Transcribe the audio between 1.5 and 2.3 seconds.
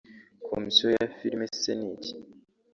se ni iki